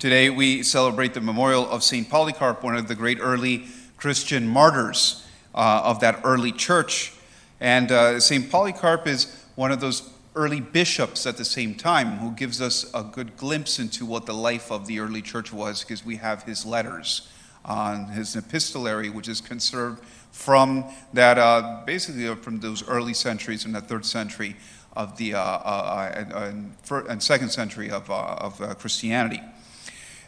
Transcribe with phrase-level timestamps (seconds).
[0.00, 2.08] Today we celebrate the memorial of St.
[2.08, 3.66] Polycarp, one of the great early
[3.98, 7.12] Christian martyrs uh, of that early church.
[7.60, 8.50] And uh, St.
[8.50, 13.02] Polycarp is one of those early bishops at the same time who gives us a
[13.02, 16.64] good glimpse into what the life of the early church was because we have his
[16.64, 17.28] letters
[17.66, 20.82] on his epistolary, which is conserved from
[21.12, 24.56] that, uh, basically from those early centuries in the third century
[24.94, 26.72] of the uh, uh, and,
[27.06, 29.42] and, second century of, uh, of Christianity.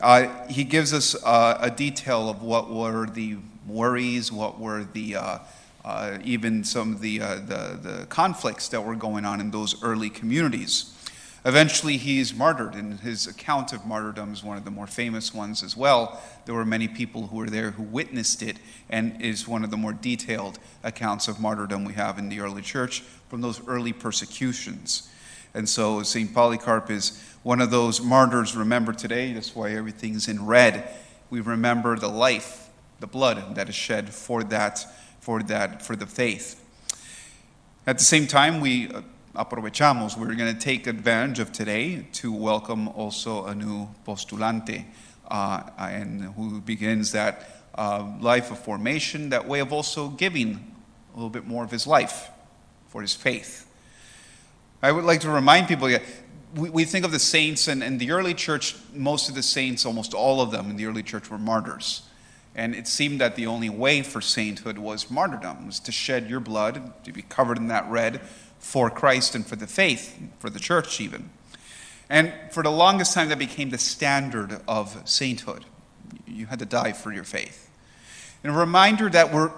[0.00, 5.16] Uh, he gives us uh, a detail of what were the worries, what were the
[5.16, 5.38] uh,
[5.84, 10.10] uh, even some of the, the, the conflicts that were going on in those early
[10.10, 10.94] communities.
[11.44, 15.62] Eventually, he's martyred, and his account of martyrdom is one of the more famous ones
[15.62, 16.20] as well.
[16.44, 18.58] There were many people who were there who witnessed it,
[18.90, 22.60] and is one of the more detailed accounts of martyrdom we have in the early
[22.60, 25.08] church from those early persecutions.
[25.54, 26.32] And so, St.
[26.32, 29.32] Polycarp is one of those martyrs remembered today.
[29.32, 30.88] That's why everything's in red.
[31.30, 32.68] We remember the life,
[33.00, 34.84] the blood that is shed for that,
[35.20, 36.62] for that, for the faith.
[37.86, 39.02] At the same time, we uh,
[39.34, 40.16] aprovechamos.
[40.18, 44.84] We're going to take advantage of today to welcome also a new postulante,
[45.30, 50.74] uh, and who begins that uh, life of formation, that way of also giving
[51.12, 52.30] a little bit more of his life
[52.88, 53.67] for his faith.
[54.80, 55.88] I would like to remind people
[56.54, 59.84] we, we think of the saints, and in the early church, most of the saints,
[59.84, 62.02] almost all of them in the early church, were martyrs.
[62.54, 66.40] And it seemed that the only way for sainthood was martyrdom, was to shed your
[66.40, 68.20] blood, to be covered in that red,
[68.58, 71.30] for Christ and for the faith, for the church even.
[72.08, 75.64] And for the longest time, that became the standard of sainthood.
[76.26, 77.68] You had to die for your faith.
[78.42, 79.52] And a reminder that we're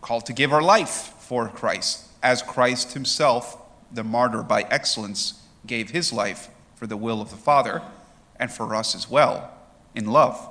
[0.00, 3.61] called to give our life for Christ, as Christ himself,
[3.92, 7.82] the martyr by excellence, gave his life for the will of the Father
[8.36, 9.50] and for us as well,
[9.94, 10.48] in love.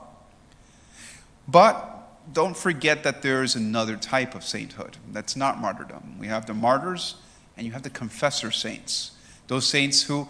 [1.47, 6.17] But don't forget that there is another type of sainthood that's not martyrdom.
[6.19, 7.15] We have the martyrs
[7.57, 9.11] and you have the confessor saints,
[9.47, 10.27] those saints who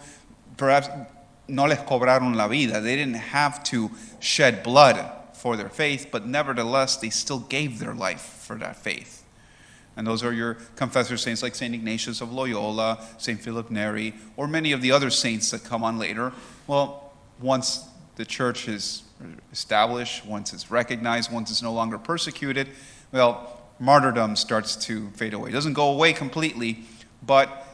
[0.56, 0.88] perhaps
[1.48, 2.80] no les cobraron la vida.
[2.80, 7.94] They didn't have to shed blood for their faith, but nevertheless, they still gave their
[7.94, 9.21] life for that faith.
[9.96, 11.74] And those are your confessor saints like St.
[11.74, 13.40] Ignatius of Loyola, St.
[13.40, 16.32] Philip Neri, or many of the other saints that come on later.
[16.66, 17.84] Well, once
[18.16, 19.02] the church is
[19.52, 22.68] established, once it's recognized, once it's no longer persecuted,
[23.12, 25.50] well, martyrdom starts to fade away.
[25.50, 26.84] It doesn't go away completely,
[27.22, 27.66] but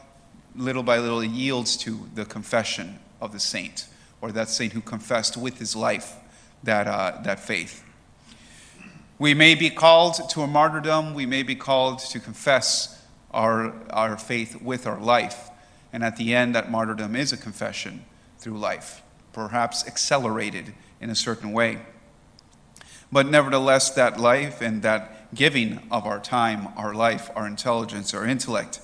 [0.55, 3.85] little by little it yields to the confession of the saint,
[4.21, 6.15] or that saint who confessed with his life
[6.63, 7.83] that, uh, that faith.
[9.19, 14.17] We may be called to a martyrdom, we may be called to confess our, our
[14.17, 15.49] faith with our life.
[15.91, 18.05] And at the end, that martyrdom is a confession
[18.37, 19.03] through life,
[19.33, 21.79] perhaps accelerated in a certain way.
[23.11, 28.25] But nevertheless, that life and that giving of our time, our life, our intelligence, our
[28.25, 28.79] intellect,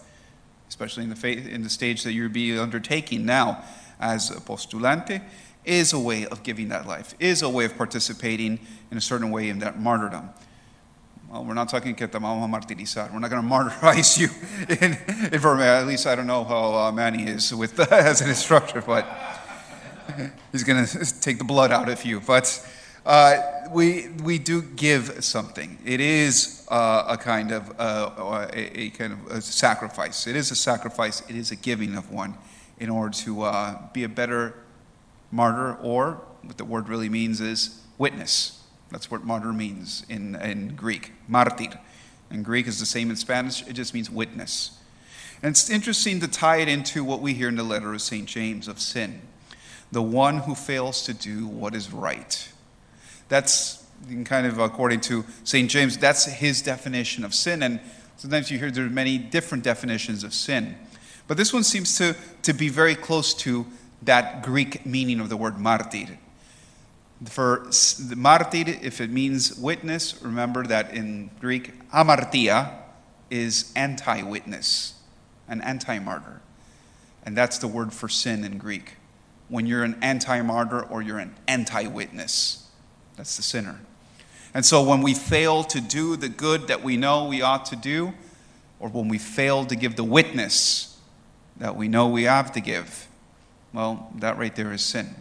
[0.67, 3.63] especially in the, faith, in the stage that you're be undertaking now
[4.01, 5.21] as a postulante,
[5.65, 8.59] is a way of giving that life, is a way of participating
[8.91, 10.29] in a certain way in that martyrdom.
[11.29, 13.11] Well, we're not talking que te vamos a martirizar.
[13.11, 14.29] We're not going to martyrize you.
[14.69, 14.97] In,
[15.33, 19.05] in at least I don't know how uh, Manny is with as an instructor, but
[20.51, 22.21] he's going to take the blood out of you.
[22.21, 22.65] But
[23.05, 25.77] uh, we, we do give something.
[25.83, 30.27] It is uh, a kind of uh, a, a, kind of a sacrifice.
[30.27, 31.21] It is a sacrifice.
[31.29, 32.35] It is a giving of one
[32.79, 34.53] in order to uh, be a better
[35.35, 38.63] martyr, or what the word really means is witness.
[38.91, 41.11] That's what martyr means in, in Greek.
[41.27, 41.79] Martir.
[42.31, 43.65] In Greek is the same in Spanish.
[43.67, 44.79] It just means witness.
[45.43, 48.25] And it's interesting to tie it into what we hear in the letter of St.
[48.25, 49.21] James of sin.
[49.91, 52.51] The one who fails to do what is right
[53.27, 53.83] that's
[54.25, 55.69] kind of according to St.
[55.69, 57.63] James, that's his definition of sin.
[57.63, 57.79] And
[58.17, 60.75] sometimes you hear there are many different definitions of sin.
[61.27, 63.65] But this one seems to, to be very close to
[64.05, 66.17] that Greek meaning of the word martyr.
[67.25, 67.69] For
[68.15, 72.73] martyr, if it means witness, remember that in Greek, amartia
[73.29, 74.95] is anti witness,
[75.47, 76.41] an anti martyr.
[77.23, 78.97] And that's the word for sin in Greek.
[79.49, 82.69] When you're an anti martyr or you're an anti witness.
[83.15, 83.79] That's the sinner.
[84.53, 87.75] And so when we fail to do the good that we know we ought to
[87.75, 88.13] do,
[88.79, 90.97] or when we fail to give the witness
[91.57, 93.07] that we know we have to give,
[93.75, 95.13] well, that right there is sin.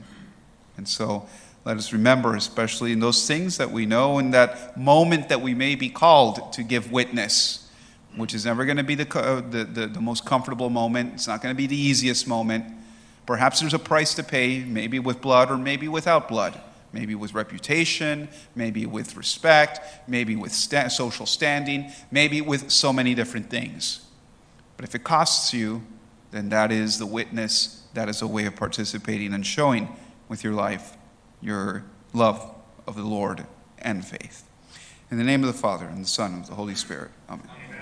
[0.77, 1.27] And so
[1.65, 5.55] let us remember, especially in those things that we know, in that moment that we
[5.55, 7.69] may be called to give witness,
[8.17, 11.15] which is never going to be the, uh, the, the, the most comfortable moment.
[11.15, 12.65] It's not going to be the easiest moment.
[13.27, 16.61] Perhaps there's a price to pay, maybe with blood or maybe without blood.
[16.95, 23.15] maybe with reputation, maybe with respect, maybe with sta- social standing, maybe with so many
[23.15, 24.07] different things.
[24.77, 25.83] But if it costs you,
[26.35, 29.95] then that is the witness, that is a way of participating and showing
[30.29, 30.97] with your life
[31.41, 32.55] your love
[32.87, 33.47] of the Lord
[33.79, 34.43] and faith.
[35.11, 37.11] In the name of the Father, and the Son, and the Holy Spirit.
[37.29, 37.49] Amen.
[37.49, 37.74] Amen.